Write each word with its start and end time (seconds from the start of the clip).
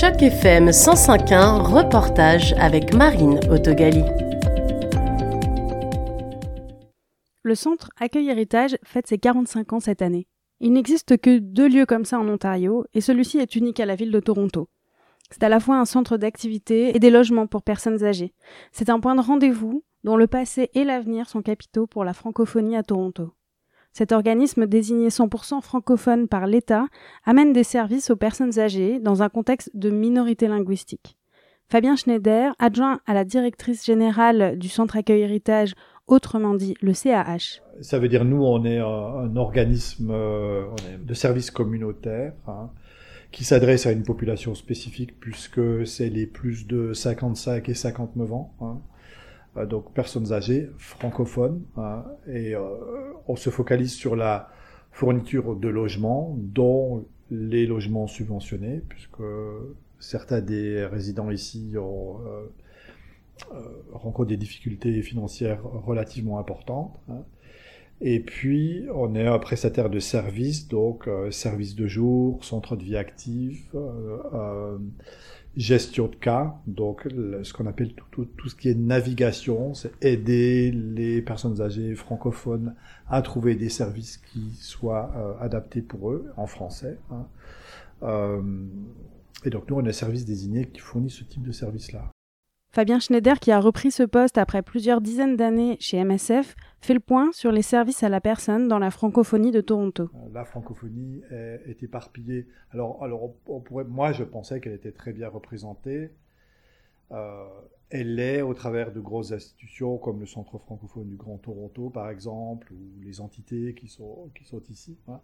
Choc 0.00 0.22
FM 0.22 0.70
105.1, 0.70 1.60
reportage 1.60 2.54
avec 2.54 2.94
Marine 2.94 3.38
Autogali. 3.50 4.02
Le 7.42 7.54
centre 7.54 7.90
Accueil 8.00 8.30
Héritage 8.30 8.78
fête 8.82 9.06
ses 9.06 9.18
45 9.18 9.74
ans 9.74 9.80
cette 9.80 10.00
année. 10.00 10.26
Il 10.60 10.72
n'existe 10.72 11.18
que 11.18 11.36
deux 11.36 11.68
lieux 11.68 11.84
comme 11.84 12.06
ça 12.06 12.18
en 12.18 12.26
Ontario, 12.30 12.86
et 12.94 13.02
celui-ci 13.02 13.40
est 13.40 13.56
unique 13.56 13.78
à 13.78 13.84
la 13.84 13.94
ville 13.94 14.10
de 14.10 14.20
Toronto. 14.20 14.70
C'est 15.30 15.42
à 15.42 15.50
la 15.50 15.60
fois 15.60 15.76
un 15.76 15.84
centre 15.84 16.16
d'activité 16.16 16.96
et 16.96 16.98
des 16.98 17.10
logements 17.10 17.46
pour 17.46 17.62
personnes 17.62 18.02
âgées. 18.02 18.32
C'est 18.72 18.88
un 18.88 19.00
point 19.00 19.16
de 19.16 19.20
rendez-vous 19.20 19.84
dont 20.04 20.16
le 20.16 20.26
passé 20.26 20.70
et 20.72 20.84
l'avenir 20.84 21.28
sont 21.28 21.42
capitaux 21.42 21.86
pour 21.86 22.04
la 22.04 22.14
francophonie 22.14 22.74
à 22.74 22.82
Toronto. 22.82 23.34
Cet 23.92 24.12
organisme, 24.12 24.66
désigné 24.66 25.08
100% 25.08 25.60
francophone 25.62 26.28
par 26.28 26.46
l'État, 26.46 26.86
amène 27.24 27.52
des 27.52 27.64
services 27.64 28.10
aux 28.10 28.16
personnes 28.16 28.58
âgées 28.58 29.00
dans 29.00 29.22
un 29.22 29.28
contexte 29.28 29.70
de 29.74 29.90
minorité 29.90 30.46
linguistique. 30.46 31.16
Fabien 31.68 31.96
Schneider, 31.96 32.52
adjoint 32.58 33.00
à 33.06 33.14
la 33.14 33.24
directrice 33.24 33.84
générale 33.84 34.58
du 34.58 34.68
Centre 34.68 34.96
Accueil 34.96 35.22
Héritage, 35.22 35.74
autrement 36.08 36.54
dit 36.54 36.74
le 36.80 36.92
CAH. 36.92 37.60
Ça 37.80 37.98
veut 37.98 38.08
dire 38.08 38.24
nous, 38.24 38.42
on 38.42 38.64
est 38.64 38.78
un, 38.78 39.36
organisme 39.36 40.10
euh, 40.10 40.64
de 41.00 41.14
services 41.14 41.50
communautaires 41.50 42.34
hein, 42.48 42.70
qui 43.30 43.44
s'adresse 43.44 43.86
à 43.86 43.92
une 43.92 44.02
population 44.02 44.54
spécifique 44.54 45.18
puisque 45.20 45.86
c'est 45.86 46.08
les 46.08 46.26
plus 46.26 46.66
de 46.66 46.92
55 46.92 47.68
et 47.68 47.74
59 47.74 48.32
ans. 48.32 48.52
Hein. 48.60 48.80
Euh, 49.56 49.66
donc 49.66 49.92
personnes 49.92 50.32
âgées, 50.32 50.70
francophones, 50.78 51.62
hein, 51.76 52.04
et 52.28 52.54
euh, 52.54 52.60
on 53.26 53.36
se 53.36 53.50
focalise 53.50 53.92
sur 53.92 54.16
la 54.16 54.48
fourniture 54.92 55.56
de 55.56 55.68
logements, 55.68 56.36
dont 56.38 57.06
les 57.30 57.66
logements 57.66 58.06
subventionnés, 58.06 58.82
puisque 58.88 59.22
certains 59.98 60.40
des 60.40 60.84
résidents 60.84 61.30
ici 61.30 61.72
euh, 61.74 61.80
rencontrent 63.92 64.28
des 64.28 64.36
difficultés 64.36 65.00
financières 65.02 65.62
relativement 65.62 66.38
importantes. 66.38 66.98
Hein. 67.08 67.22
Et 68.00 68.20
puis, 68.20 68.86
on 68.94 69.14
est 69.14 69.26
un 69.26 69.38
prestataire 69.38 69.90
de 69.90 70.00
services, 70.00 70.68
donc 70.68 71.08
services 71.30 71.76
de 71.76 71.86
jour, 71.86 72.42
centre 72.44 72.74
de 72.74 72.82
vie 72.82 72.96
active, 72.96 73.62
euh, 73.74 74.78
gestion 75.56 76.06
de 76.06 76.14
cas, 76.14 76.54
donc 76.66 77.08
ce 77.42 77.52
qu'on 77.52 77.66
appelle 77.66 77.92
tout, 77.94 78.24
tout, 78.24 78.48
ce 78.48 78.54
qui 78.54 78.68
est 78.68 78.74
navigation, 78.74 79.74
c'est 79.74 79.92
aider 80.00 80.70
les 80.70 81.22
personnes 81.22 81.60
âgées 81.60 81.94
francophones 81.94 82.74
à 83.08 83.20
trouver 83.22 83.56
des 83.56 83.68
services 83.68 84.18
qui 84.18 84.50
soient 84.54 85.12
euh, 85.16 85.34
adaptés 85.40 85.82
pour 85.82 86.12
eux 86.12 86.32
en 86.36 86.46
français. 86.46 86.98
Hein. 87.10 87.26
Euh, 88.02 88.42
et 89.44 89.50
donc 89.50 89.68
nous, 89.68 89.76
on 89.76 89.84
a 89.84 89.88
un 89.88 89.92
service 89.92 90.24
désigné 90.24 90.66
qui 90.66 90.80
fournit 90.80 91.10
ce 91.10 91.24
type 91.24 91.42
de 91.42 91.52
service-là. 91.52 92.10
Fabien 92.72 93.00
Schneider, 93.00 93.40
qui 93.40 93.50
a 93.50 93.58
repris 93.58 93.90
ce 93.90 94.04
poste 94.04 94.38
après 94.38 94.62
plusieurs 94.62 95.00
dizaines 95.00 95.36
d'années 95.36 95.76
chez 95.80 96.04
MSF, 96.04 96.54
fait 96.80 96.94
le 96.94 97.00
point 97.00 97.32
sur 97.32 97.50
les 97.50 97.62
services 97.62 98.04
à 98.04 98.08
la 98.08 98.20
personne 98.20 98.68
dans 98.68 98.78
la 98.78 98.92
francophonie 98.92 99.50
de 99.50 99.60
Toronto. 99.60 100.04
Euh, 100.14 100.28
la 100.32 100.44
francophonie 100.44 101.20
est, 101.30 101.82
éparpillée. 101.82 102.46
Alors, 102.70 103.02
alors 103.02 103.34
on 103.48 103.58
pourrait, 103.58 103.82
moi, 103.82 104.12
je 104.12 104.22
pensais 104.22 104.60
qu'elle 104.60 104.74
était 104.74 104.92
très 104.92 105.12
bien 105.12 105.28
représentée. 105.28 106.12
Euh, 107.10 107.44
elle 107.88 108.14
l'est 108.14 108.42
au 108.42 108.54
travers 108.54 108.92
de 108.92 109.00
grosses 109.00 109.32
institutions 109.32 109.98
comme 109.98 110.20
le 110.20 110.26
Centre 110.26 110.56
francophone 110.58 111.08
du 111.08 111.16
Grand 111.16 111.38
Toronto, 111.38 111.90
par 111.90 112.08
exemple, 112.08 112.72
ou 112.72 113.02
les 113.02 113.20
entités 113.20 113.74
qui 113.74 113.88
sont, 113.88 114.30
qui 114.32 114.44
sont 114.44 114.62
ici. 114.70 114.96
Hein 115.08 115.20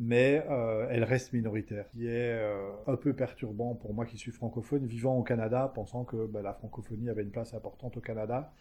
mais 0.00 0.44
euh, 0.48 0.86
elle 0.90 1.04
reste 1.04 1.32
minoritaire, 1.32 1.88
qui 1.90 2.06
est 2.06 2.32
euh, 2.32 2.70
un 2.86 2.96
peu 2.96 3.12
perturbant 3.12 3.74
pour 3.74 3.94
moi 3.94 4.06
qui 4.06 4.16
suis 4.16 4.30
francophone, 4.30 4.86
vivant 4.86 5.16
au 5.16 5.22
Canada, 5.22 5.70
pensant 5.74 6.04
que 6.04 6.26
bah, 6.26 6.40
la 6.42 6.54
francophonie 6.54 7.08
avait 7.08 7.22
une 7.22 7.30
place 7.30 7.54
importante 7.54 7.96
au 7.96 8.00
Canada. 8.00 8.52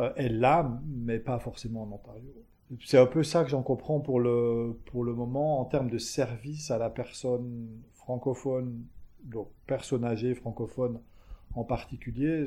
Euh, 0.00 0.12
elle 0.16 0.40
l'a, 0.40 0.80
mais 0.86 1.18
pas 1.18 1.38
forcément 1.38 1.82
en 1.82 1.92
Ontario. 1.92 2.32
C'est 2.80 2.98
un 2.98 3.06
peu 3.06 3.22
ça 3.22 3.44
que 3.44 3.50
j'en 3.50 3.62
comprends 3.62 4.00
pour 4.00 4.18
le, 4.18 4.78
pour 4.86 5.04
le 5.04 5.14
moment 5.14 5.60
en 5.60 5.66
termes 5.66 5.90
de 5.90 5.98
service 5.98 6.70
à 6.70 6.78
la 6.78 6.90
personne 6.90 7.68
francophone, 7.92 8.84
donc 9.24 9.48
personne 9.66 10.04
âgée 10.04 10.34
francophone 10.34 10.98
en 11.54 11.64
particulier. 11.64 12.46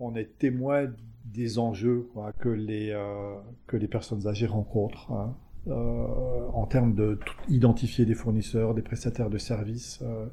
On 0.00 0.14
est 0.16 0.38
témoin 0.38 0.90
des 1.26 1.58
enjeux 1.58 2.08
que, 2.38 2.48
les, 2.48 2.98
que 3.66 3.76
les 3.76 3.86
personnes 3.86 4.26
âgées 4.26 4.46
rencontrent. 4.46 5.12
Hein. 5.12 5.36
Euh, 5.68 6.06
en 6.52 6.64
termes 6.66 6.94
de 6.94 7.18
identifier 7.48 8.04
des 8.04 8.14
fournisseurs, 8.14 8.72
des 8.72 8.82
prestataires 8.82 9.30
de 9.30 9.38
services 9.38 9.98
euh, 10.02 10.26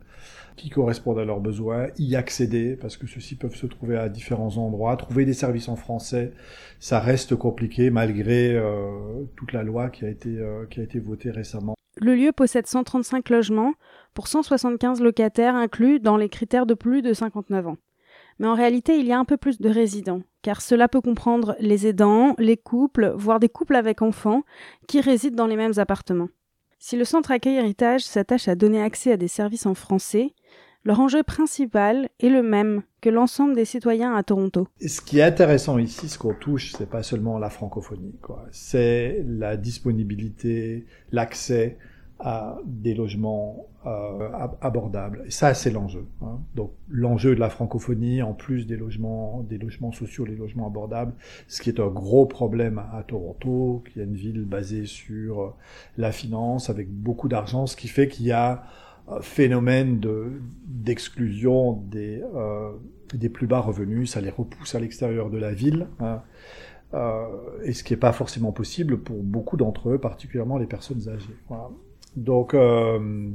qui 0.56 0.70
correspondent 0.70 1.18
à 1.18 1.26
leurs 1.26 1.40
besoins, 1.40 1.88
y 1.98 2.16
accéder, 2.16 2.76
parce 2.76 2.98
que 2.98 3.08
ceux-ci 3.08 3.36
peuvent 3.36 3.56
se 3.56 3.66
trouver 3.66 3.98
à 3.98 4.10
différents 4.10 4.58
endroits. 4.58 4.96
Trouver 4.96 5.26
des 5.26 5.34
services 5.34 5.70
en 5.70 5.76
français, 5.76 6.34
ça 6.80 7.00
reste 7.00 7.36
compliqué 7.36 7.90
malgré 7.90 8.56
euh, 8.56 9.24
toute 9.36 9.54
la 9.54 9.64
loi 9.64 9.90
qui 9.90 10.06
a 10.06 10.10
été, 10.10 10.40
qui 10.70 10.80
a 10.80 10.84
été 10.84 11.00
votée 11.00 11.32
récemment. 11.32 11.76
Le 11.98 12.16
lieu 12.16 12.32
possède 12.32 12.68
135 12.68 13.30
logements 13.30 13.74
pour 14.14 14.28
175 14.28 15.02
locataires 15.02 15.56
inclus 15.56 16.00
dans 16.00 16.18
les 16.18 16.30
critères 16.30 16.66
de 16.66 16.74
plus 16.76 17.02
de 17.02 17.14
59 17.14 17.68
ans. 17.68 17.78
Mais 18.40 18.48
en 18.48 18.56
réalité, 18.56 18.98
il 18.98 19.06
y 19.06 19.12
a 19.12 19.20
un 19.20 19.26
peu 19.26 19.38
plus 19.38 19.60
de 19.60 19.70
résidents, 19.70 20.22
car 20.42 20.62
cela 20.62 20.88
peut 20.88 21.02
comprendre 21.02 21.56
les 21.60 21.88
aidants, 21.88 22.36
les 22.40 22.58
couples, 22.58 23.14
voire 23.16 23.40
des 23.40 23.50
couples 23.50 23.76
avec 23.76 24.02
enfants, 24.02 24.44
qui 24.88 25.02
résident 25.02 25.36
dans 25.36 25.48
les 25.48 25.56
mêmes 25.56 25.78
appartements. 25.78 26.30
Si 26.80 26.98
le 26.98 27.06
centre 27.06 27.32
accueil 27.32 27.56
héritage 27.56 28.04
s'attache 28.04 28.48
à 28.48 28.56
donner 28.56 28.82
accès 28.82 29.14
à 29.14 29.18
des 29.18 29.30
services 29.30 29.66
en 29.66 29.74
français, 29.74 30.34
leur 30.86 31.00
enjeu 31.00 31.24
principal 31.24 32.10
est 32.20 32.28
le 32.28 32.44
même 32.44 32.84
que 33.00 33.10
l'ensemble 33.10 33.56
des 33.56 33.64
citoyens 33.64 34.16
à 34.16 34.24
Toronto. 34.24 34.68
ce 34.86 35.00
qui 35.00 35.20
est 35.20 35.24
intéressant 35.24 35.78
ici, 35.78 36.10
ce 36.10 36.18
qu'on 36.18 36.34
touche, 36.34 36.74
c'est 36.78 36.90
pas 36.90 37.04
seulement 37.04 37.40
la 37.40 37.50
francophonie. 37.50 38.16
C'est 38.52 39.24
la 39.26 39.56
disponibilité, 39.56 40.86
l'accès 41.14 41.78
à 42.26 42.58
des 42.66 42.94
logements 42.94 43.68
euh, 43.86 44.30
abordables. 44.62 45.26
Ça, 45.30 45.54
c'est 45.54 45.72
l'enjeu. 45.72 46.06
Hein. 46.22 46.40
Donc, 46.56 46.72
l'enjeu 46.88 47.36
de 47.36 47.40
la 47.40 47.50
francophonie, 47.50 48.22
en 48.22 48.34
plus 48.34 48.66
des 48.66 48.78
logements, 48.78 49.46
des 49.50 49.58
logements 49.58 49.92
sociaux, 49.92 50.24
les 50.24 50.38
logements 50.38 50.68
abordables, 50.68 51.14
ce 51.50 51.62
qui 51.62 51.70
est 51.70 51.82
un 51.82 51.90
gros 51.90 52.26
problème 52.26 52.82
à, 52.94 53.04
Toronto, 53.04 53.84
qui 53.92 54.00
est 54.00 54.06
une 54.06 54.16
ville 54.16 54.46
basée 54.46 54.86
sur 54.86 55.42
euh, 55.42 55.54
la 55.98 56.14
finance, 56.14 56.70
avec 56.70 56.90
beaucoup 56.90 57.28
d'argent, 57.28 57.68
ce 57.68 57.76
qui 57.76 57.90
fait 57.90 58.08
qu'il 58.08 58.26
y 58.26 58.32
a 58.32 58.64
un 59.10 59.20
phénomène 59.20 60.00
de 60.00 60.42
d'exclusion 60.66 61.74
des 61.74 62.24
euh, 62.36 62.72
des 63.14 63.28
plus 63.28 63.48
bas 63.48 63.60
revenus, 63.60 64.12
ça 64.12 64.22
les 64.22 64.30
repousse 64.30 64.76
à 64.76 64.80
l'extérieur 64.80 65.30
de 65.30 65.38
la 65.38 65.54
ville. 65.54 65.88
Hein. 66.00 66.22
Euh, 66.94 67.26
et 67.64 67.74
ce 67.74 67.84
qui 67.84 67.94
n'est 67.94 68.00
pas 68.00 68.14
forcément 68.14 68.52
possible 68.52 69.00
pour 69.00 69.24
beaucoup 69.24 69.58
d'entre 69.58 69.90
eux, 69.90 69.98
particulièrement 69.98 70.58
les 70.58 70.68
personnes 70.68 71.10
âgées. 71.10 71.36
Voilà. 71.48 71.70
Donc, 72.16 72.54
euh, 72.54 73.30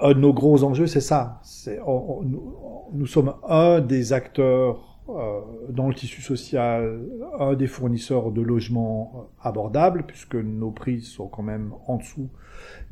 un 0.00 0.14
de 0.14 0.18
nos 0.18 0.32
gros 0.32 0.64
enjeux, 0.64 0.86
c'est 0.86 1.00
ça. 1.00 1.40
nous, 1.76 3.06
sommes 3.06 3.34
un 3.48 3.80
des 3.80 4.12
acteurs 4.12 5.00
euh, 5.08 5.40
dans 5.70 5.88
le 5.88 5.94
tissu 5.94 6.22
social, 6.22 7.00
un 7.38 7.54
des 7.54 7.66
fournisseurs 7.66 8.30
de 8.30 8.42
logements 8.42 9.28
abordables, 9.42 10.04
puisque 10.06 10.36
nos 10.36 10.70
prix 10.70 11.02
sont 11.02 11.28
quand 11.28 11.42
même 11.42 11.72
en 11.86 11.96
dessous 11.96 12.28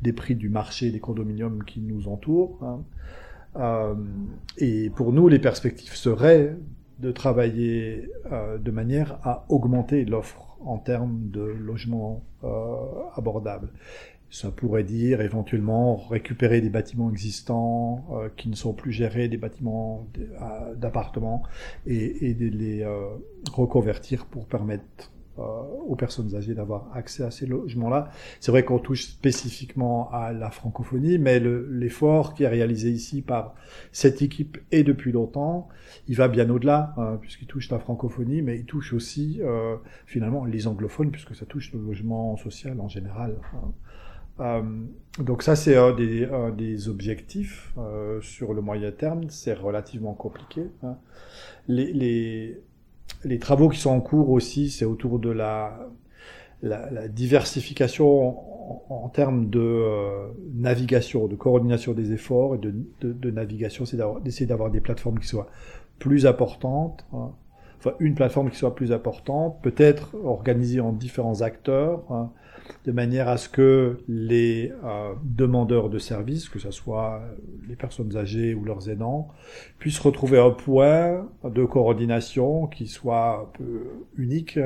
des 0.01 0.13
prix 0.13 0.35
du 0.35 0.49
marché 0.49 0.91
des 0.91 0.99
condominiums 0.99 1.63
qui 1.63 1.81
nous 1.81 2.07
entourent. 2.07 2.59
Hein. 2.63 2.81
Euh, 3.57 3.95
et 4.57 4.89
pour 4.91 5.13
nous, 5.13 5.27
les 5.27 5.39
perspectives 5.39 5.95
seraient 5.95 6.55
de 6.99 7.11
travailler 7.11 8.09
euh, 8.31 8.57
de 8.57 8.71
manière 8.71 9.19
à 9.23 9.45
augmenter 9.49 10.05
l'offre 10.05 10.57
en 10.65 10.77
termes 10.77 11.29
de 11.29 11.41
logements 11.41 12.23
euh, 12.43 12.47
abordables. 13.15 13.69
Ça 14.29 14.51
pourrait 14.51 14.83
dire 14.83 15.21
éventuellement 15.21 15.95
récupérer 15.95 16.59
des 16.59 16.69
bâtiments 16.69 17.09
existants 17.09 18.05
euh, 18.11 18.29
qui 18.35 18.49
ne 18.49 18.55
sont 18.55 18.73
plus 18.73 18.91
gérés, 18.91 19.29
des 19.29 19.37
bâtiments 19.37 20.07
d'appartements, 20.75 21.43
et, 21.85 22.29
et, 22.29 22.33
de 22.33 22.47
les 22.47 22.81
euh, 22.83 23.07
reconvertir 23.53 24.25
pour 24.25 24.47
permettre 24.47 24.83
euh, 25.39 25.43
aux 25.87 25.95
personnes 25.95 26.35
âgées 26.35 26.55
d'avoir 26.55 26.89
accès 26.93 27.23
à 27.23 27.31
ces 27.31 27.45
logements-là. 27.45 28.09
C'est 28.41 28.51
vrai 28.51 28.65
qu'on 28.65 28.79
touche 28.79 29.05
spécifiquement 29.05 30.11
à 30.11 30.33
la 30.33 30.51
francophonie, 30.51 31.19
mais 31.19 31.39
l'effort 31.39 32.33
qui 32.33 32.43
est 32.43 32.49
réalisé 32.49 32.89
ici 32.89 33.21
par 33.21 33.55
cette 33.93 34.21
équipe 34.21 34.57
et 34.71 34.83
depuis 34.83 35.13
longtemps, 35.13 35.69
il 36.09 36.17
va 36.17 36.27
bien 36.27 36.49
au-delà, 36.49 36.93
hein, 36.97 37.17
puisqu'il 37.21 37.47
touche 37.47 37.69
la 37.69 37.79
francophonie, 37.79 38.41
mais 38.41 38.57
il 38.57 38.65
touche 38.65 38.91
aussi 38.91 39.39
finalement 40.05 40.43
les 40.43 40.67
anglophones, 40.67 41.11
puisque 41.11 41.35
ça 41.35 41.45
touche 41.45 41.71
le 41.71 41.79
logement 41.79 42.35
social 42.35 42.81
en 42.81 42.89
général. 42.89 43.37
Hein. 43.53 43.71
Euh, 44.39 44.61
donc 45.19 45.41
ça, 45.43 45.55
c'est 45.55 45.75
un 45.75 45.93
des, 45.93 46.29
des 46.55 46.89
objectifs 46.89 47.73
euh, 47.77 48.21
sur 48.21 48.53
le 48.53 48.61
moyen 48.61 48.91
terme. 48.91 49.29
C'est 49.29 49.53
relativement 49.53 50.13
compliqué. 50.13 50.63
Hein. 50.83 50.97
Les, 51.67 51.91
les, 51.93 52.61
les, 53.23 53.39
travaux 53.39 53.69
qui 53.69 53.79
sont 53.79 53.89
en 53.89 54.01
cours 54.01 54.29
aussi, 54.29 54.69
c'est 54.69 54.85
autour 54.85 55.19
de 55.19 55.29
la, 55.29 55.89
la, 56.61 56.89
la, 56.91 57.07
diversification 57.07 58.37
en, 58.89 59.09
termes 59.09 59.49
de 59.49 59.83
navigation, 60.53 61.27
de 61.27 61.35
coordination 61.35 61.93
des 61.93 62.11
efforts 62.11 62.55
et 62.55 62.57
de, 62.57 62.73
de, 63.01 63.31
navigation, 63.31 63.85
c'est 63.85 63.97
d'essayer 64.23 64.45
d'avoir 64.45 64.69
des 64.69 64.81
plateformes 64.81 65.19
qui 65.19 65.27
soient 65.27 65.47
plus 65.99 66.25
importantes. 66.25 67.05
Hein. 67.13 67.31
Une 67.99 68.15
plateforme 68.15 68.49
qui 68.49 68.57
soit 68.57 68.75
plus 68.75 68.91
importante, 68.91 69.61
peut-être 69.61 70.15
organisée 70.23 70.79
en 70.79 70.91
différents 70.91 71.41
acteurs, 71.41 72.03
hein, 72.11 72.31
de 72.85 72.91
manière 72.91 73.27
à 73.27 73.37
ce 73.37 73.49
que 73.49 73.99
les 74.07 74.71
euh, 74.83 75.13
demandeurs 75.23 75.89
de 75.89 75.99
services, 75.99 76.49
que 76.49 76.59
ce 76.59 76.71
soit 76.71 77.21
les 77.67 77.75
personnes 77.75 78.15
âgées 78.17 78.53
ou 78.53 78.63
leurs 78.65 78.89
aidants, 78.89 79.29
puissent 79.79 79.99
retrouver 79.99 80.39
un 80.39 80.51
point 80.51 81.27
de 81.43 81.65
coordination 81.65 82.67
qui 82.67 82.87
soit 82.87 83.41
un 83.41 83.57
peu 83.57 83.83
unique, 84.17 84.59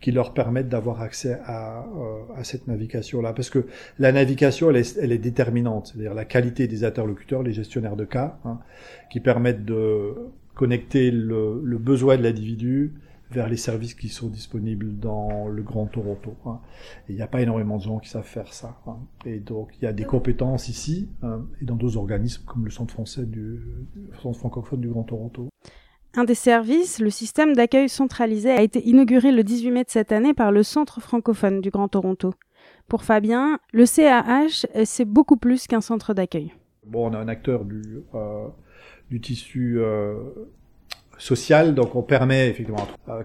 qui 0.00 0.12
leur 0.12 0.34
permette 0.34 0.68
d'avoir 0.68 1.00
accès 1.00 1.38
à, 1.44 1.80
euh, 1.80 2.20
à 2.36 2.44
cette 2.44 2.66
navigation-là. 2.66 3.32
Parce 3.32 3.50
que 3.50 3.66
la 3.98 4.12
navigation, 4.12 4.70
elle 4.70 4.76
est, 4.76 4.96
elle 4.98 5.12
est 5.12 5.18
déterminante, 5.18 5.88
c'est-à-dire 5.88 6.14
la 6.14 6.24
qualité 6.24 6.68
des 6.68 6.84
interlocuteurs, 6.84 7.42
les 7.42 7.52
gestionnaires 7.52 7.96
de 7.96 8.04
cas, 8.04 8.38
hein, 8.44 8.60
qui 9.10 9.20
permettent 9.20 9.64
de 9.64 10.14
connecter 10.54 11.10
le, 11.10 11.60
le 11.64 11.78
besoin 11.78 12.16
de 12.16 12.22
l'individu 12.22 12.92
vers 13.32 13.48
les 13.48 13.56
services 13.56 13.94
qui 13.94 14.08
sont 14.08 14.28
disponibles 14.28 14.98
dans 14.98 15.48
le 15.48 15.62
Grand 15.62 15.86
Toronto. 15.86 16.34
Hein. 16.46 16.60
Et 17.08 17.12
il 17.12 17.16
n'y 17.16 17.22
a 17.22 17.26
pas 17.26 17.40
énormément 17.40 17.78
de 17.78 17.82
gens 17.82 17.98
qui 17.98 18.08
savent 18.08 18.26
faire 18.26 18.52
ça. 18.52 18.78
Hein. 18.86 18.98
Et 19.24 19.38
donc 19.38 19.70
il 19.78 19.84
y 19.84 19.88
a 19.88 19.92
des 19.92 20.04
compétences 20.04 20.68
ici 20.68 21.08
hein, 21.22 21.42
et 21.60 21.64
dans 21.64 21.76
d'autres 21.76 21.96
organismes 21.96 22.42
comme 22.44 22.64
le 22.64 22.70
Centre 22.70 22.92
français 22.92 23.24
du, 23.24 23.60
Centre 24.22 24.38
francophone 24.38 24.80
du 24.80 24.88
Grand 24.88 25.04
Toronto. 25.04 25.48
Un 26.14 26.24
des 26.24 26.34
services, 26.34 26.98
le 26.98 27.08
système 27.08 27.54
d'accueil 27.54 27.88
centralisé, 27.88 28.50
a 28.50 28.60
été 28.60 28.86
inauguré 28.86 29.32
le 29.32 29.42
18 29.42 29.70
mai 29.70 29.84
de 29.84 29.90
cette 29.90 30.12
année 30.12 30.34
par 30.34 30.52
le 30.52 30.62
Centre 30.62 31.00
francophone 31.00 31.62
du 31.62 31.70
Grand 31.70 31.88
Toronto. 31.88 32.34
Pour 32.86 33.02
Fabien, 33.02 33.58
le 33.72 33.86
CAH, 33.86 34.66
c'est 34.84 35.06
beaucoup 35.06 35.38
plus 35.38 35.66
qu'un 35.66 35.80
centre 35.80 36.12
d'accueil. 36.12 36.52
Bon, 36.84 37.08
on 37.08 37.14
a 37.14 37.18
un 37.18 37.28
acteur 37.28 37.64
du, 37.64 38.02
euh, 38.14 38.48
du 39.12 39.20
tissu 39.20 39.78
euh, 39.78 40.14
social, 41.18 41.74
donc 41.74 41.94
on 41.94 42.02
permet 42.02 42.48
effectivement 42.48 42.86
à 43.06 43.24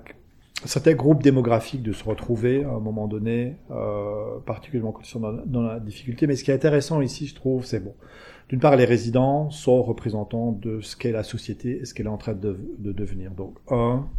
certains 0.65 0.95
groupes 0.95 1.23
démographiques 1.23 1.81
de 1.81 1.93
se 1.93 2.03
retrouver 2.03 2.65
à 2.65 2.71
un 2.71 2.81
moment 2.81 3.07
donné, 3.07 3.55
euh, 3.71 4.37
particulièrement 4.45 4.91
quand 4.91 5.03
ils 5.03 5.09
sont 5.09 5.21
dans, 5.45 5.61
la 5.61 5.79
difficulté. 5.79 6.27
Mais 6.27 6.35
ce 6.35 6.43
qui 6.43 6.51
est 6.51 6.53
intéressant 6.53 6.99
ici, 6.99 7.25
je 7.25 7.35
trouve, 7.35 7.63
c'est 7.63 7.79
bon. 7.79 7.95
D'une 8.49 8.59
part, 8.59 8.75
les 8.75 8.83
résidents 8.83 9.49
sont 9.49 9.81
représentants 9.81 10.51
de 10.51 10.81
ce 10.81 10.97
qu'est 10.97 11.13
la 11.13 11.23
société 11.23 11.79
et 11.79 11.85
ce 11.85 11.93
qu'elle 11.93 12.07
est 12.07 12.09
en 12.09 12.17
train 12.17 12.33
de, 12.33 12.57
devenir. 12.79 13.31
Donc, 13.31 13.55
un, 13.69 14.09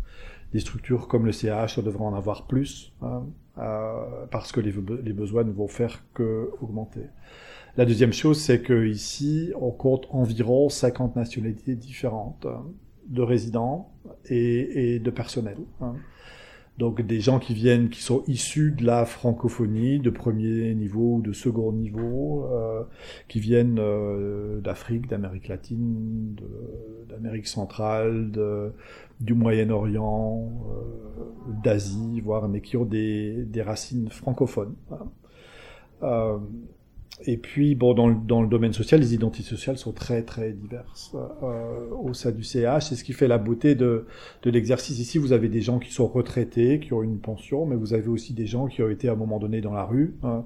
des 0.53 0.61
structures 0.61 1.09
comme 1.09 1.27
le 1.27 1.33
CH, 1.33 1.79
devrait 1.79 2.05
en 2.05 2.15
avoir 2.15 2.47
plus, 2.47 2.93
hein, 3.03 3.25
euh, 3.59 4.27
parce 4.31 4.53
que 4.53 4.61
les, 4.61 4.73
besoins 5.13 5.45
ne 5.45 5.53
vont 5.53 5.69
faire 5.69 6.05
que 6.15 6.51
augmenter. 6.61 7.03
La 7.77 7.85
deuxième 7.85 8.13
chose, 8.13 8.41
c'est 8.41 8.63
que 8.63 8.87
ici, 8.87 9.53
on 9.61 9.71
compte 9.71 10.07
environ 10.11 10.69
50 10.69 11.17
nationalités 11.17 11.77
différentes. 11.77 12.47
Hein 12.47 12.65
de 13.09 13.23
résidents 13.23 13.91
et, 14.27 14.99
de 14.99 15.11
personnel. 15.11 15.57
Hein. 15.81 15.97
Donc 16.79 17.03
des 17.03 17.21
gens 17.21 17.41
qui 17.41 17.55
viennent, 17.55 17.89
qui 17.91 18.03
sont 18.03 18.23
issus 18.29 18.71
de 18.71 18.87
la 18.87 19.05
francophonie 19.05 19.99
de 19.99 20.11
premier 20.11 20.73
niveau 20.77 21.17
ou 21.17 21.23
de 21.23 21.33
second 21.33 21.73
niveau, 21.73 22.47
euh, 22.53 22.85
qui 23.27 23.41
viennent 23.41 23.81
euh, 23.81 24.61
d'Afrique, 24.61 25.09
d'Amérique 25.09 25.49
latine, 25.49 26.37
d'Amérique 27.09 27.49
centrale, 27.49 28.31
du 29.21 29.35
Moyen-Orient, 29.35 30.53
euh, 30.71 31.53
d'Asie, 31.65 32.21
voire 32.21 32.49
mais 32.49 32.61
qui 32.61 32.77
ont 32.77 32.85
des, 32.85 33.45
racines 33.61 34.09
francophones. 34.09 34.77
Et 37.27 37.37
puis, 37.37 37.75
bon, 37.75 37.95
dans 37.95 38.07
le, 38.07 38.15
dans 38.15 38.43
le, 38.43 38.49
domaine 38.49 38.73
social, 38.73 39.01
les 39.01 39.13
identités 39.13 39.49
sociales 39.49 39.77
sont 39.77 39.93
très, 39.93 40.23
très 40.23 40.53
diverses 40.53 41.17
euh, 41.43 41.91
au 42.01 42.15
sein 42.15 42.31
du 42.31 42.45
CH. 42.45 42.87
C'est 42.87 42.95
ce 42.95 43.03
qui 43.03 43.13
fait 43.13 43.27
la 43.27 43.39
beauté 43.39 43.75
de, 43.75 44.07
de 44.43 44.51
l'exercice. 44.51 44.99
Ici, 45.01 45.19
vous 45.19 45.33
avez 45.33 45.49
des 45.49 45.61
gens 45.61 45.81
qui 45.81 45.93
sont 45.93 46.07
retraités, 46.07 46.79
qui 46.79 46.93
ont 46.93 47.03
une 47.03 47.19
pension, 47.19 47.67
mais 47.67 47.75
vous 47.75 47.93
avez 47.93 48.09
aussi 48.09 48.35
des 48.35 48.47
gens 48.47 48.67
qui 48.69 48.83
ont 48.83 48.89
été 48.89 49.09
à 49.09 49.13
un 49.13 49.17
moment 49.17 49.41
donné 49.41 49.61
dans 49.61 49.75
la 49.75 49.85
rue, 49.85 50.15
hein, 50.23 50.45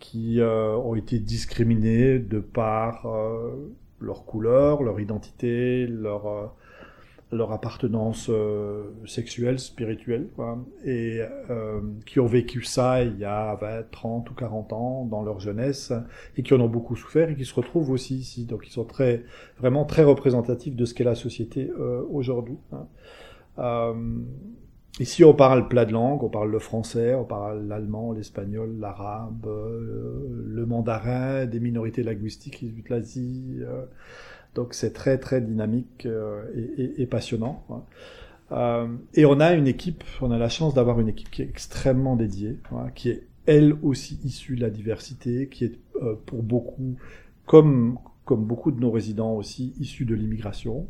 qui 0.00 0.40
euh, 0.40 0.76
ont 0.76 0.96
été 0.96 1.18
discriminés 1.18 2.18
de 2.18 2.40
par 2.40 3.06
euh, 3.06 3.72
leur 4.00 4.26
couleur, 4.26 4.82
leur 4.82 5.00
identité, 5.00 5.86
leur 5.86 6.26
euh, 6.26 6.46
leur 7.32 7.52
appartenance 7.52 8.28
euh, 8.28 8.84
sexuelle, 9.06 9.58
spirituelle, 9.58 10.28
quoi, 10.36 10.58
et 10.84 11.20
euh, 11.50 11.80
qui 12.04 12.20
ont 12.20 12.26
vécu 12.26 12.62
ça 12.62 13.02
il 13.02 13.18
y 13.18 13.24
a 13.24 13.54
20, 13.54 13.90
30 13.90 14.30
ou 14.30 14.34
40 14.34 14.72
ans 14.72 15.04
dans 15.06 15.22
leur 15.22 15.40
jeunesse, 15.40 15.92
et 16.36 16.42
qui 16.42 16.52
en 16.54 16.60
ont 16.60 16.68
beaucoup 16.68 16.94
souffert, 16.94 17.30
et 17.30 17.34
qui 17.34 17.46
se 17.46 17.54
retrouvent 17.54 17.90
aussi 17.90 18.16
ici. 18.16 18.44
Donc 18.44 18.66
ils 18.66 18.70
sont 18.70 18.84
très, 18.84 19.24
vraiment 19.58 19.84
très 19.84 20.04
représentatifs 20.04 20.76
de 20.76 20.84
ce 20.84 20.94
qu'est 20.94 21.04
la 21.04 21.14
société 21.14 21.70
euh, 21.78 22.02
aujourd'hui. 22.10 22.58
Hein. 22.72 23.94
Ici 25.00 25.24
on 25.24 25.32
parle 25.32 25.68
plein 25.68 25.86
de 25.86 25.92
langues, 25.92 26.22
on 26.22 26.28
parle 26.28 26.50
le 26.50 26.58
français, 26.58 27.14
on 27.14 27.24
parle 27.24 27.66
l'allemand, 27.66 28.12
l'espagnol, 28.12 28.76
l'arabe, 28.78 29.46
le 29.46 30.66
mandarin, 30.66 31.46
des 31.46 31.60
minorités 31.60 32.02
linguistiques 32.02 32.60
issues 32.60 32.82
de 32.82 32.94
l'Asie. 32.94 33.62
Donc 34.54 34.74
c'est 34.74 34.92
très 34.92 35.18
très 35.18 35.40
dynamique 35.40 36.06
euh, 36.06 36.44
et, 36.76 37.06
passionnant. 37.06 37.64
Euh, 38.50 38.86
et 39.14 39.24
on 39.24 39.40
a 39.40 39.54
une 39.54 39.66
équipe, 39.66 40.04
on 40.20 40.30
a 40.30 40.38
la 40.38 40.50
chance 40.50 40.74
d'avoir 40.74 41.00
une 41.00 41.08
équipe 41.08 41.30
qui 41.30 41.42
est 41.42 41.48
extrêmement 41.48 42.16
dédiée, 42.16 42.58
qui 42.94 43.10
est 43.10 43.26
elle 43.46 43.76
aussi 43.82 44.20
issue 44.24 44.56
de 44.56 44.60
la 44.60 44.70
diversité, 44.70 45.48
qui 45.48 45.64
est 45.64 45.78
euh, 45.96 46.14
pour 46.26 46.42
beaucoup, 46.42 46.96
comme, 47.46 47.98
comme 48.24 48.44
beaucoup 48.44 48.70
de 48.70 48.80
nos 48.80 48.90
résidents 48.90 49.32
aussi, 49.32 49.74
issus 49.80 50.04
de 50.04 50.14
l'immigration, 50.14 50.86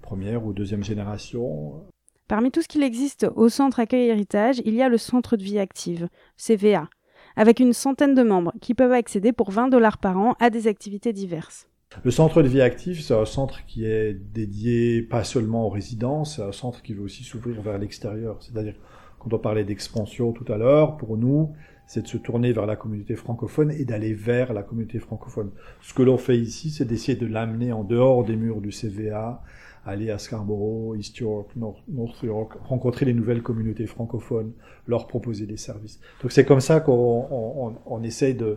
première 0.00 0.46
ou 0.46 0.52
deuxième 0.52 0.84
génération. 0.84 1.82
Parmi 2.28 2.50
tout 2.50 2.62
ce 2.62 2.68
qu'il 2.68 2.82
existe 2.82 3.26
au 3.36 3.48
Centre 3.48 3.80
Accueil 3.80 4.08
Héritage, 4.08 4.62
il 4.64 4.74
y 4.74 4.80
a 4.80 4.88
le 4.88 4.96
Centre 4.96 5.36
de 5.36 5.42
vie 5.42 5.58
active, 5.58 6.08
CVA, 6.38 6.88
avec 7.36 7.60
une 7.60 7.74
centaine 7.74 8.14
de 8.14 8.22
membres 8.22 8.54
qui 8.62 8.74
peuvent 8.74 8.92
accéder 8.92 9.32
pour 9.32 9.50
20 9.50 9.68
dollars 9.68 9.98
par 9.98 10.16
an 10.16 10.34
à 10.40 10.48
des 10.48 10.66
activités 10.66 11.12
diverses. 11.12 11.68
Le 12.02 12.10
centre 12.10 12.42
de 12.42 12.48
vie 12.48 12.60
active, 12.60 13.00
c'est 13.00 13.14
un 13.14 13.24
centre 13.24 13.64
qui 13.66 13.84
est 13.84 14.14
dédié 14.14 15.02
pas 15.02 15.22
seulement 15.22 15.66
aux 15.66 15.70
résidents, 15.70 16.24
c'est 16.24 16.42
un 16.42 16.52
centre 16.52 16.82
qui 16.82 16.92
veut 16.92 17.02
aussi 17.02 17.22
s'ouvrir 17.22 17.60
vers 17.62 17.78
l'extérieur. 17.78 18.36
C'est-à-dire, 18.40 18.74
quand 19.20 19.32
on 19.32 19.38
parlait 19.38 19.64
d'expansion 19.64 20.32
tout 20.32 20.50
à 20.52 20.56
l'heure, 20.56 20.96
pour 20.96 21.16
nous, 21.16 21.52
c'est 21.86 22.02
de 22.02 22.08
se 22.08 22.16
tourner 22.16 22.52
vers 22.52 22.66
la 22.66 22.76
communauté 22.76 23.14
francophone 23.14 23.70
et 23.70 23.84
d'aller 23.84 24.14
vers 24.14 24.52
la 24.52 24.62
communauté 24.62 24.98
francophone. 24.98 25.50
Ce 25.82 25.94
que 25.94 26.02
l'on 26.02 26.18
fait 26.18 26.38
ici, 26.38 26.70
c'est 26.70 26.84
d'essayer 26.84 27.16
de 27.16 27.26
l'amener 27.26 27.72
en 27.72 27.84
dehors 27.84 28.24
des 28.24 28.36
murs 28.36 28.60
du 28.60 28.70
CVA, 28.70 29.42
aller 29.86 30.10
à 30.10 30.18
Scarborough, 30.18 30.96
East 30.98 31.18
York, 31.18 31.50
North, 31.56 32.22
York, 32.22 32.52
rencontrer 32.62 33.04
les 33.04 33.12
nouvelles 33.12 33.42
communautés 33.42 33.86
francophones, 33.86 34.52
leur 34.88 35.06
proposer 35.06 35.46
des 35.46 35.58
services. 35.58 36.00
Donc 36.22 36.32
c'est 36.32 36.46
comme 36.46 36.60
ça 36.60 36.80
qu'on 36.80 37.26
on, 37.30 37.74
on 37.84 38.02
essaye 38.02 38.34
de, 38.34 38.56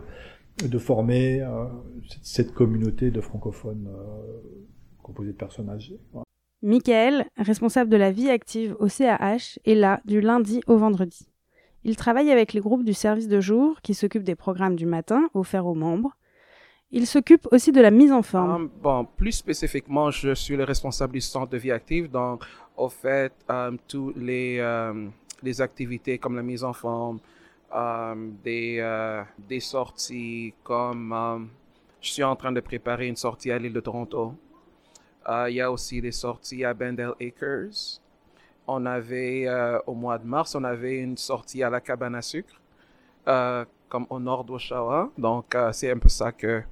de 0.64 0.78
former 0.78 1.40
euh, 1.40 1.64
cette 2.22 2.52
communauté 2.52 3.10
de 3.10 3.20
francophones 3.20 3.88
euh, 3.88 4.62
composée 5.02 5.32
de 5.32 5.36
personnes 5.36 5.70
âgées. 5.70 6.00
Michael, 6.62 7.26
responsable 7.36 7.90
de 7.90 7.96
la 7.96 8.10
vie 8.10 8.30
active 8.30 8.76
au 8.80 8.88
CAH, 8.88 9.58
est 9.64 9.74
là 9.74 10.00
du 10.04 10.20
lundi 10.20 10.60
au 10.66 10.76
vendredi. 10.76 11.28
Il 11.84 11.96
travaille 11.96 12.30
avec 12.30 12.52
les 12.52 12.60
groupes 12.60 12.84
du 12.84 12.92
service 12.92 13.28
de 13.28 13.40
jour 13.40 13.80
qui 13.82 13.94
s'occupent 13.94 14.24
des 14.24 14.34
programmes 14.34 14.74
du 14.74 14.84
matin 14.84 15.30
offerts 15.34 15.66
aux 15.66 15.74
membres. 15.74 16.16
Il 16.90 17.06
s'occupe 17.06 17.46
aussi 17.52 17.70
de 17.70 17.80
la 17.80 17.90
mise 17.90 18.12
en 18.12 18.22
forme. 18.22 18.62
Um, 18.62 18.70
bon, 18.82 19.04
plus 19.04 19.32
spécifiquement, 19.32 20.10
je 20.10 20.34
suis 20.34 20.56
le 20.56 20.64
responsable 20.64 21.12
du 21.12 21.20
centre 21.20 21.50
de 21.50 21.58
vie 21.58 21.70
active, 21.70 22.10
donc 22.10 22.44
au 22.76 22.88
fait, 22.88 23.32
um, 23.48 23.78
toutes 23.86 24.16
les, 24.16 24.58
um, 24.60 25.12
les 25.42 25.60
activités 25.60 26.18
comme 26.18 26.34
la 26.34 26.42
mise 26.42 26.64
en 26.64 26.72
forme, 26.72 27.18
euh, 27.18 27.38
des, 28.44 28.78
euh, 28.80 29.22
des 29.38 29.60
sorties 29.60 30.54
comme 30.62 31.12
euh, 31.12 31.38
je 32.00 32.12
suis 32.12 32.24
en 32.24 32.34
train 32.36 32.52
de 32.52 32.60
préparer 32.60 33.08
une 33.08 33.16
sortie 33.16 33.50
à 33.50 33.58
l'île 33.58 33.72
de 33.72 33.80
Toronto. 33.80 34.34
Il 35.28 35.54
y 35.54 35.60
a 35.60 35.70
aussi 35.70 36.00
des 36.00 36.12
sorties 36.12 36.64
à 36.64 36.72
Bendel 36.72 37.10
Acres. 37.20 38.00
On 38.66 38.86
avait, 38.86 39.46
au 39.86 39.92
mois 39.92 40.16
de 40.16 40.24
mars, 40.26 40.54
on 40.54 40.64
avait 40.64 41.00
une 41.00 41.18
sortie 41.18 41.62
à 41.62 41.68
la 41.68 41.82
cabane 41.82 42.14
à 42.14 42.22
sucre, 42.22 42.58
comme 43.26 44.06
au 44.08 44.18
nord 44.18 44.44
d'Oshawa. 44.44 45.10
Donc, 45.18 45.54
c'est 45.72 45.90
un 45.90 45.98
peu 45.98 46.08
ça 46.08 46.32
que, 46.32 46.62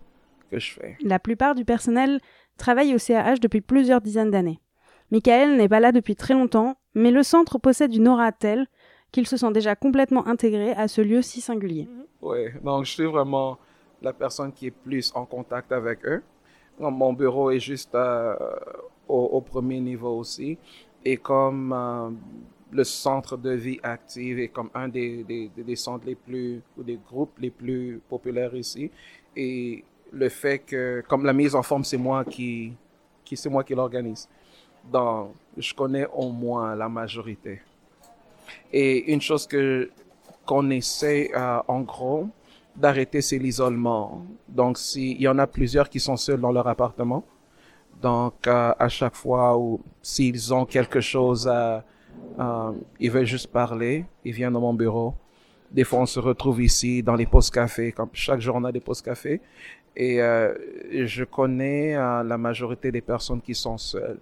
que 0.51 0.59
je 0.59 0.73
fais. 0.73 0.97
La 1.03 1.19
plupart 1.19 1.55
du 1.55 1.67
personnel 1.67 2.19
travaille 2.57 2.95
au 2.95 2.99
CAH 2.99 3.37
depuis 3.43 3.61
plusieurs 3.61 4.01
dizaines 4.01 4.31
d'années. 4.31 4.61
Michael 5.11 5.57
n'est 5.57 5.69
pas 5.69 5.81
là 5.81 5.93
depuis 5.93 6.17
très 6.17 6.33
longtemps, 6.33 6.77
mais 6.95 7.11
le 7.11 7.23
centre 7.23 7.59
possède 7.59 7.95
une 7.95 8.09
aura 8.09 8.33
telle 8.33 8.67
qu'ils 9.17 9.27
se 9.27 9.39
sentent 9.39 9.55
déjà 9.55 9.75
complètement 9.75 10.27
intégrés 10.27 10.73
à 10.73 10.89
ce 10.89 11.01
lieu 11.01 11.23
si 11.23 11.41
singulier. 11.41 11.89
Mhm. 11.91 12.05
Oui, 12.21 12.41
donc 12.63 12.85
je 12.85 12.93
suis 12.93 13.07
vraiment 13.07 13.57
la 14.03 14.13
personne 14.13 14.53
qui 14.53 14.67
est 14.67 14.79
plus 14.89 15.11
en 15.15 15.25
contact 15.25 15.73
avec 15.73 16.05
eux. 16.05 16.23
Mon 16.79 17.15
bureau 17.15 17.51
est 17.51 17.59
juste 17.59 17.95
euh, 17.95 18.37
au, 19.09 19.41
premier 19.41 19.81
niveau 19.81 20.19
aussi. 20.19 20.59
Et 21.03 21.17
comme 21.17 21.73
euh, 21.73 22.11
le 22.71 22.85
centre 22.85 23.39
de 23.39 23.53
vie 23.53 23.81
active 23.83 24.39
est 24.39 24.49
comme 24.49 24.69
un 24.75 24.89
des, 24.89 25.25
des, 25.25 25.51
des 25.57 25.77
centres 25.77 26.05
les 26.05 26.15
plus, 26.15 26.61
ou 26.77 26.83
des 26.83 26.99
groupes 27.09 27.39
les 27.39 27.51
plus 27.51 28.03
populaires 28.11 28.55
ici. 28.55 28.91
Et 29.35 29.83
le 30.13 30.29
fait 30.29 30.59
que, 30.59 31.03
comme 31.09 31.25
la 31.25 31.33
mise 31.33 31.55
en 31.55 31.63
forme, 31.63 31.85
c'est 31.85 31.97
moi 31.97 32.23
qui, 32.23 32.75
qui 33.25 33.35
c'est 33.35 33.49
moi 33.49 33.65
qui 33.65 33.75
l'organise. 33.75 34.29
Donc, 34.93 35.31
je 35.57 35.73
connais 35.73 36.07
au 36.13 36.29
moins 36.29 36.77
la 36.77 36.89
majorité. 36.91 37.63
Et 38.73 39.13
une 39.13 39.21
chose 39.21 39.47
que 39.47 39.91
qu'on 40.45 40.71
essaie 40.71 41.31
euh, 41.35 41.59
en 41.67 41.81
gros 41.81 42.29
d'arrêter, 42.77 43.21
c'est 43.21 43.39
l'isolement. 43.39 44.25
Donc, 44.49 44.79
s'il 44.79 45.21
y 45.21 45.27
en 45.27 45.39
a 45.39 45.47
plusieurs 45.47 45.89
qui 45.89 45.99
sont 45.99 46.17
seuls 46.17 46.41
dans 46.41 46.53
leur 46.53 46.69
appartement, 46.69 47.25
donc 48.01 48.47
euh, 48.47 48.73
à 48.79 48.89
chaque 48.89 49.17
fois 49.17 49.59
ou 49.59 49.81
s'ils 50.03 50.53
ont 50.53 50.67
quelque 50.67 51.01
chose 51.01 51.49
à, 51.49 51.85
euh, 52.39 52.73
ils 53.01 53.11
veulent 53.11 53.27
juste 53.27 53.49
parler, 53.49 54.05
ils 54.25 54.33
viennent 54.33 54.53
dans 54.53 54.61
mon 54.61 54.75
bureau. 54.75 55.15
Des 55.71 55.85
fois, 55.85 56.01
on 56.01 56.07
se 56.07 56.21
retrouve 56.21 56.63
ici 56.63 57.03
dans 57.03 57.15
les 57.15 57.27
postes 57.27 57.53
café. 57.53 57.93
Comme 57.93 58.11
chaque 58.13 58.41
jour, 58.41 58.57
on 58.57 58.65
a 58.65 58.73
des 58.73 58.81
postes 58.81 59.05
café. 59.05 59.41
Et 59.97 60.21
euh, 60.21 60.55
je 60.93 61.25
connais 61.25 61.97
euh, 61.97 62.23
la 62.23 62.39
majorité 62.39 62.93
des 62.93 63.01
personnes 63.01 63.41
qui 63.41 63.55
sont 63.55 63.79
seules. 63.79 64.19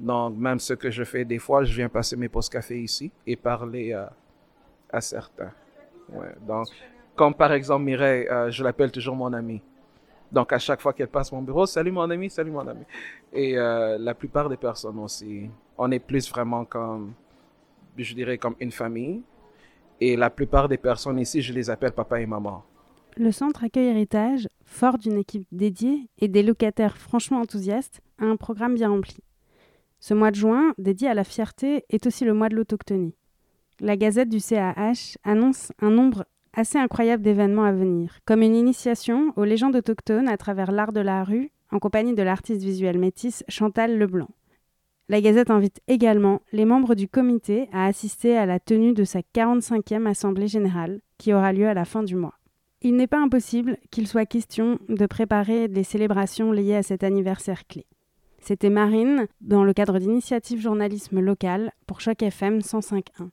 Donc, 0.00 0.36
même 0.38 0.58
ce 0.58 0.72
que 0.72 0.90
je 0.90 1.04
fais 1.04 1.26
des 1.26 1.38
fois, 1.38 1.62
je 1.62 1.74
viens 1.74 1.90
passer 1.90 2.16
mes 2.16 2.28
postes 2.28 2.50
café 2.50 2.80
ici 2.80 3.12
et 3.26 3.36
parler 3.36 3.92
à, 3.92 4.10
à 4.90 5.00
certains. 5.02 5.52
Donc, 6.46 6.68
comme 7.14 7.34
par 7.34 7.52
exemple 7.52 7.84
Mireille, 7.84 8.26
euh, 8.28 8.50
je 8.50 8.64
l'appelle 8.64 8.90
toujours 8.90 9.14
mon 9.14 9.30
ami. 9.34 9.60
Donc, 10.32 10.52
à 10.54 10.58
chaque 10.58 10.80
fois 10.80 10.94
qu'elle 10.94 11.08
passe 11.08 11.30
mon 11.32 11.42
bureau, 11.42 11.66
salut 11.66 11.92
mon 11.92 12.08
ami, 12.08 12.30
salut 12.30 12.50
mon 12.50 12.66
ami. 12.66 12.84
Et 13.30 13.58
euh, 13.58 13.98
la 13.98 14.14
plupart 14.14 14.48
des 14.48 14.56
personnes 14.56 14.98
aussi, 15.00 15.50
on 15.76 15.90
est 15.90 15.98
plus 15.98 16.30
vraiment 16.30 16.64
comme, 16.64 17.12
je 17.98 18.14
dirais, 18.14 18.38
comme 18.38 18.54
une 18.58 18.72
famille. 18.72 19.22
Et 20.00 20.16
la 20.16 20.30
plupart 20.30 20.66
des 20.66 20.78
personnes 20.78 21.18
ici, 21.18 21.42
je 21.42 21.52
les 21.52 21.68
appelle 21.68 21.92
papa 21.92 22.20
et 22.20 22.26
maman. 22.26 22.64
Le 23.18 23.32
centre 23.32 23.64
Accueil 23.64 23.88
Héritage, 23.88 24.48
fort 24.64 24.96
d'une 24.96 25.18
équipe 25.18 25.46
dédiée 25.52 26.08
et 26.18 26.28
des 26.28 26.42
locataires 26.42 26.96
franchement 26.96 27.40
enthousiastes, 27.40 28.00
a 28.18 28.24
un 28.24 28.36
programme 28.36 28.76
bien 28.76 28.88
rempli. 28.88 29.18
Ce 30.00 30.14
mois 30.14 30.30
de 30.30 30.36
juin, 30.36 30.72
dédié 30.78 31.08
à 31.08 31.14
la 31.14 31.24
fierté, 31.24 31.84
est 31.90 32.06
aussi 32.06 32.24
le 32.24 32.32
mois 32.32 32.48
de 32.48 32.56
l'autochtonie. 32.56 33.14
La 33.80 33.96
Gazette 33.96 34.30
du 34.30 34.40
CAH 34.40 35.16
annonce 35.24 35.72
un 35.80 35.90
nombre 35.90 36.24
assez 36.54 36.78
incroyable 36.78 37.22
d'événements 37.22 37.64
à 37.64 37.72
venir, 37.72 38.18
comme 38.24 38.42
une 38.42 38.56
initiation 38.56 39.32
aux 39.36 39.44
légendes 39.44 39.76
autochtones 39.76 40.28
à 40.28 40.38
travers 40.38 40.72
l'art 40.72 40.92
de 40.92 41.00
la 41.00 41.22
rue, 41.22 41.50
en 41.70 41.78
compagnie 41.78 42.14
de 42.14 42.22
l'artiste 42.22 42.62
visuel 42.62 42.98
métisse 42.98 43.44
Chantal 43.48 43.98
Leblanc. 43.98 44.30
La 45.10 45.20
Gazette 45.20 45.50
invite 45.50 45.80
également 45.86 46.40
les 46.52 46.64
membres 46.64 46.94
du 46.94 47.06
comité 47.06 47.68
à 47.72 47.84
assister 47.84 48.36
à 48.36 48.46
la 48.46 48.58
tenue 48.58 48.94
de 48.94 49.04
sa 49.04 49.20
45e 49.20 50.06
Assemblée 50.06 50.48
générale, 50.48 51.00
qui 51.18 51.34
aura 51.34 51.52
lieu 51.52 51.68
à 51.68 51.74
la 51.74 51.84
fin 51.84 52.02
du 52.02 52.16
mois. 52.16 52.38
Il 52.80 52.96
n'est 52.96 53.06
pas 53.06 53.20
impossible 53.20 53.76
qu'il 53.90 54.06
soit 54.06 54.24
question 54.24 54.78
de 54.88 55.06
préparer 55.06 55.68
des 55.68 55.84
célébrations 55.84 56.52
liées 56.52 56.76
à 56.76 56.82
cet 56.82 57.04
anniversaire 57.04 57.66
clé. 57.66 57.86
C'était 58.40 58.70
Marine, 58.70 59.26
dans 59.40 59.64
le 59.64 59.72
cadre 59.72 59.98
d'initiative 59.98 60.60
journalisme 60.60 61.20
local 61.20 61.72
pour 61.86 62.00
Choc 62.00 62.22
FM 62.22 62.58
105.1. 62.60 63.30